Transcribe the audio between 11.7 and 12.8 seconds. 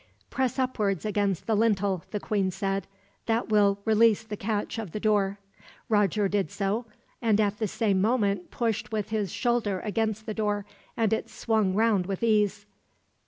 round with ease.